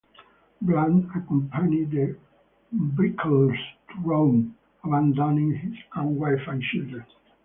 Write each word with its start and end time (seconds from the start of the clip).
Brand 0.63 1.11
accompanied 1.15 1.91
the 1.91 2.17
Beauclerks 2.75 3.59
to 3.89 3.99
Rome, 4.03 4.57
abandoning 4.83 5.53
his 5.53 5.75
own 5.95 6.17
wife 6.17 6.41
and 6.47 6.59
children. 6.59 7.05